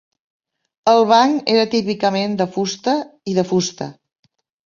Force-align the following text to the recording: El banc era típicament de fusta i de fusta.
El 0.93 1.01
banc 1.09 1.51
era 1.57 1.65
típicament 1.73 2.33
de 2.41 2.49
fusta 2.55 2.97
i 3.33 3.35
de 3.41 3.47
fusta. 3.53 3.91